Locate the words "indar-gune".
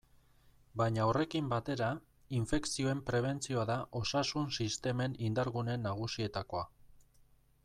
5.29-5.81